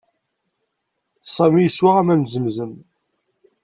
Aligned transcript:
Sami 1.33 1.61
yeswa 1.61 1.89
aman 1.99 2.21
n 2.25 2.29
Zemzem. 2.31 2.73